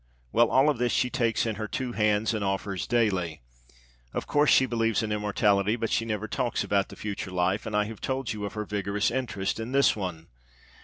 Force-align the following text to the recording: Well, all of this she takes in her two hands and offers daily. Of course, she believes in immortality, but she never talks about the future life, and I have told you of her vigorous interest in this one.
Well, 0.31 0.49
all 0.49 0.67
of 0.67 0.79
this 0.79 0.91
she 0.91 1.11
takes 1.11 1.45
in 1.45 1.57
her 1.57 1.67
two 1.67 1.91
hands 1.91 2.33
and 2.33 2.43
offers 2.43 2.87
daily. 2.87 3.43
Of 4.15 4.25
course, 4.25 4.49
she 4.49 4.65
believes 4.65 5.03
in 5.03 5.11
immortality, 5.11 5.75
but 5.75 5.91
she 5.91 6.05
never 6.05 6.27
talks 6.27 6.63
about 6.63 6.89
the 6.89 6.95
future 6.95 7.29
life, 7.29 7.67
and 7.67 7.75
I 7.75 7.83
have 7.83 8.01
told 8.01 8.33
you 8.33 8.43
of 8.45 8.53
her 8.53 8.65
vigorous 8.65 9.11
interest 9.11 9.59
in 9.59 9.73
this 9.73 9.95
one. 9.95 10.25